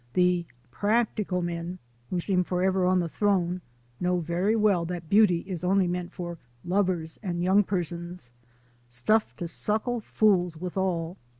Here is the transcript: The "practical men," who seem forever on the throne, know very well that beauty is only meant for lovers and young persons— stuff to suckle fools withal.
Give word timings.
The 0.13 0.47
"practical 0.71 1.43
men," 1.43 1.77
who 2.09 2.19
seem 2.19 2.43
forever 2.43 2.87
on 2.87 2.99
the 3.01 3.07
throne, 3.07 3.61
know 3.99 4.17
very 4.19 4.55
well 4.55 4.83
that 4.85 5.09
beauty 5.11 5.41
is 5.47 5.63
only 5.63 5.87
meant 5.87 6.11
for 6.11 6.39
lovers 6.65 7.19
and 7.21 7.43
young 7.43 7.63
persons— 7.63 8.31
stuff 8.87 9.35
to 9.35 9.47
suckle 9.47 9.99
fools 10.01 10.57
withal. 10.57 11.17